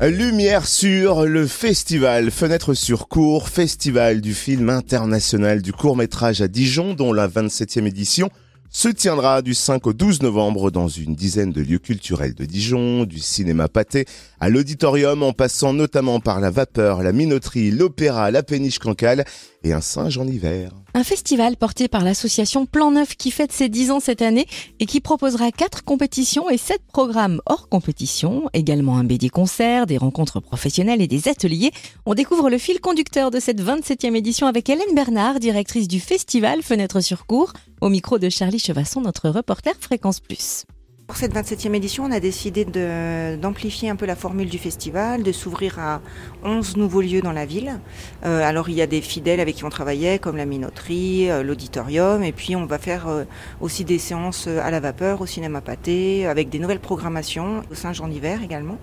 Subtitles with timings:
[0.00, 6.48] Lumière sur le festival Fenêtre sur cours, festival du film international du court métrage à
[6.48, 8.28] Dijon, dont la 27e édition
[8.70, 13.04] se tiendra du 5 au 12 novembre dans une dizaine de lieux culturels de Dijon,
[13.04, 14.04] du cinéma pâté
[14.40, 19.24] à l'auditorium en passant notamment par la vapeur, la minoterie, l'opéra, la péniche cancale
[19.64, 20.70] et un singe en hiver.
[20.94, 24.46] Un festival porté par l'association Plan Neuf qui fête ses 10 ans cette année
[24.78, 29.96] et qui proposera quatre compétitions et sept programmes hors compétition, également un BD concert, des
[29.96, 31.72] rencontres professionnelles et des ateliers.
[32.06, 36.62] On découvre le fil conducteur de cette 27e édition avec Hélène Bernard, directrice du festival
[36.62, 40.64] Fenêtre sur cours, au micro de Charlie Chevasson, notre reporter Fréquence Plus.
[41.06, 45.32] Pour cette 27e édition, on a décidé d'amplifier un peu la formule du festival, de
[45.32, 46.00] s'ouvrir à
[46.44, 47.78] 11 nouveaux lieux dans la ville.
[48.24, 51.42] Euh, alors il y a des fidèles avec qui on travaillait, comme la minoterie, euh,
[51.42, 53.24] l'auditorium, et puis on va faire euh,
[53.60, 58.08] aussi des séances à la vapeur, au cinéma pâté, avec des nouvelles programmations, au Saint-Jean
[58.08, 58.78] d'hiver également.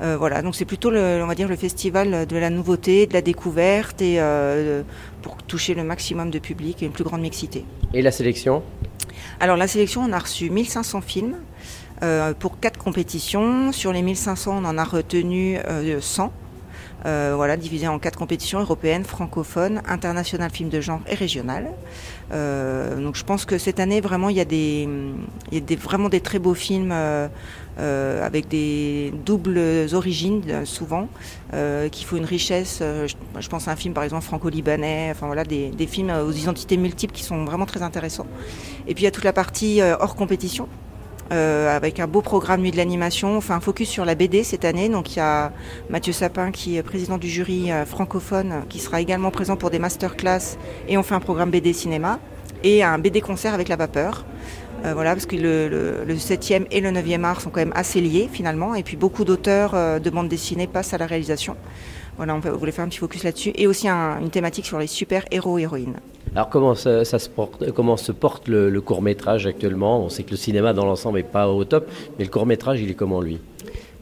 [0.00, 3.22] voilà, donc c'est plutôt le, on va dire le festival de la nouveauté, de la
[3.22, 4.20] découverte, et
[5.20, 7.64] pour toucher le maximum de public et une plus grande mixité.
[7.92, 8.62] Et la sélection?
[9.40, 11.36] Alors la sélection, on a reçu 1500 films
[12.02, 13.72] euh, pour quatre compétitions.
[13.72, 15.58] Sur les 1500, on en a retenu
[16.00, 16.24] 100.
[16.24, 16.28] Euh,
[17.04, 21.70] euh, voilà, divisé en quatre compétitions européennes, francophones, internationales, films de genre et régionales.
[22.30, 24.88] donc je pense que cette année, vraiment, il y a, des,
[25.52, 26.92] il y a vraiment des très beaux films
[27.78, 29.60] avec des doubles
[29.92, 31.08] origines, souvent,
[31.90, 32.80] qui font une richesse.
[32.80, 37.14] Je, pense à un film, par exemple, franco-libanais, enfin voilà, des, films aux identités multiples
[37.14, 38.26] qui sont vraiment très intéressants.
[38.86, 40.68] Et puis il y a toute la partie hors compétition.
[41.32, 43.38] Euh, avec un beau programme Nuit de l'animation.
[43.38, 44.88] On fait un focus sur la BD cette année.
[44.88, 45.52] Donc il y a
[45.90, 49.80] Mathieu Sapin qui est président du jury euh, francophone qui sera également présent pour des
[49.80, 50.56] masterclass
[50.88, 52.20] et on fait un programme BD cinéma
[52.62, 54.24] et un BD concert avec la vapeur.
[54.84, 55.68] Euh, voilà, parce que le,
[56.04, 58.74] le, 7e et le 9e art sont quand même assez liés finalement.
[58.74, 61.56] Et puis beaucoup d'auteurs de bande dessinée passent à la réalisation.
[62.16, 63.52] Voilà, on voulait faire un petit focus là-dessus.
[63.56, 65.96] Et aussi une thématique sur les super-héros-héroïnes.
[66.34, 70.04] Alors comment, ça, se, porte, comment se porte le, court métrage actuellement?
[70.04, 71.88] On sait que le cinéma dans l'ensemble n'est pas au top,
[72.18, 73.38] mais le court métrage, il est comment lui?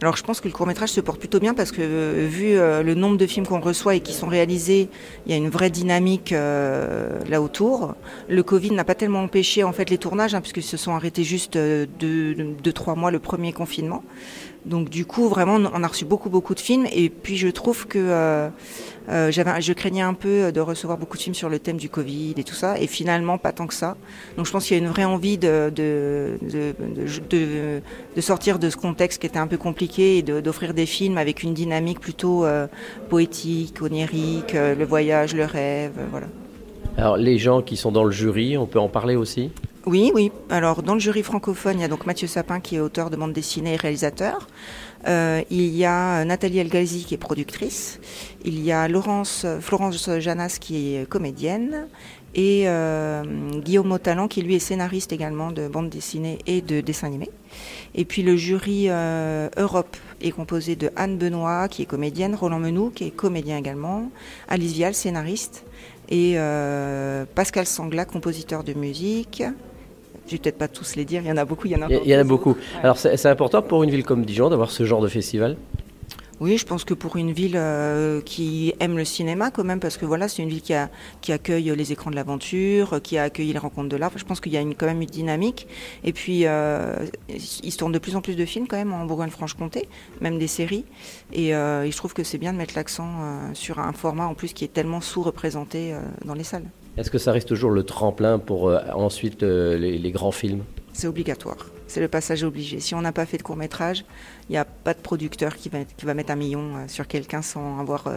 [0.00, 2.56] Alors je pense que le court métrage se porte plutôt bien parce que euh, vu
[2.56, 4.88] euh, le nombre de films qu'on reçoit et qui sont réalisés,
[5.26, 7.96] il y a une vraie dynamique euh, là autour.
[8.28, 11.24] Le Covid n'a pas tellement empêché en fait les tournages hein, puisqu'ils se sont arrêtés
[11.24, 14.04] juste de, de, trois mois le premier confinement.
[14.68, 17.86] Donc du coup vraiment on a reçu beaucoup beaucoup de films et puis je trouve
[17.86, 18.50] que
[19.10, 22.34] euh, je craignais un peu de recevoir beaucoup de films sur le thème du Covid
[22.36, 23.96] et tout ça, et finalement pas tant que ça.
[24.36, 26.74] Donc je pense qu'il y a une vraie envie de, de, de,
[28.14, 31.42] de, sortir de ce contexte qui était un peu compliqué et d'offrir des films avec
[31.42, 32.66] une dynamique plutôt euh,
[33.08, 36.26] poétique, onirique, euh, le voyage, le rêve, voilà.
[36.98, 39.50] Alors les gens qui sont dans le jury, on peut en parler aussi?
[39.88, 40.30] Oui, oui.
[40.50, 43.16] Alors, dans le jury francophone, il y a donc Mathieu Sapin qui est auteur de
[43.16, 44.46] bande dessinée et réalisateur.
[45.06, 47.98] Euh, il y a Nathalie Elgazi qui est productrice.
[48.44, 48.86] Il y a
[49.60, 51.88] Florence Janas qui est comédienne.
[52.34, 53.22] Et euh,
[53.64, 57.30] Guillaume Motalan qui lui est scénariste également de bande dessinée et de dessin animé.
[57.94, 62.58] Et puis le jury euh, Europe est composé de Anne Benoît qui est comédienne, Roland
[62.58, 64.10] Menou qui est comédien également,
[64.48, 65.64] Alice Vial scénariste
[66.10, 66.36] et
[67.34, 69.42] Pascal Sangla compositeur de musique,
[70.28, 71.82] je vais peut-être pas tous les dire, il y en a beaucoup, il y en
[71.82, 72.56] a Il y, en a beaucoup.
[72.82, 75.56] Alors c'est important pour une ville comme Dijon d'avoir ce genre de festival?
[76.40, 79.96] Oui, je pense que pour une ville euh, qui aime le cinéma quand même, parce
[79.96, 80.88] que voilà, c'est une ville qui, a,
[81.20, 84.12] qui accueille les écrans de l'aventure, qui a accueilli les rencontres de l'art.
[84.14, 85.66] Je pense qu'il y a une, quand même une dynamique.
[86.04, 86.94] Et puis, euh,
[87.28, 89.88] il se tourne de plus en plus de films quand même en Bourgogne-Franche-Comté,
[90.20, 90.84] même des séries.
[91.32, 93.08] Et, euh, et, je trouve que c'est bien de mettre l'accent
[93.54, 96.66] sur un format en plus qui est tellement sous-représenté dans les salles.
[96.98, 100.64] Est-ce que ça reste toujours le tremplin pour euh, ensuite euh, les, grands films?
[100.92, 101.70] C'est obligatoire.
[101.86, 102.80] C'est le passage obligé.
[102.80, 104.04] Si on n'a pas fait de court métrage,
[104.48, 105.70] il n'y a pas de producteur qui
[106.02, 108.12] va, mettre un million euh, sur quelqu'un sans avoir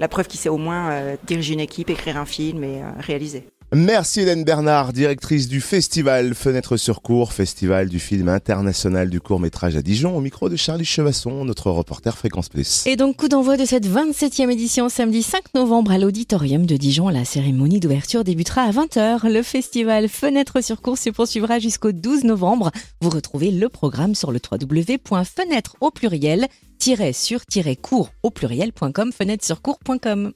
[0.00, 3.46] la preuve qu'il sait au moins diriger une équipe, écrire un film et réaliser.
[3.74, 9.40] Merci Hélène Bernard, directrice du festival Fenêtre sur cours, festival du film international du court
[9.40, 12.86] métrage à Dijon, au micro de Charlie Chevasson, notre reporter Fréquence Plus.
[12.86, 17.08] Et donc coup d'envoi de cette 27e édition samedi 5 novembre à l'auditorium de Dijon.
[17.08, 19.28] La cérémonie d'ouverture débutera à 20h.
[19.28, 22.70] Le festival Fenêtre sur cours se poursuivra jusqu'au 12 novembre.
[23.00, 26.46] Vous retrouvez le programme sur le www.fenêtre au pluriel
[27.12, 27.40] sur
[27.80, 30.32] cours au pluriel.com fenêtre sur cours.com.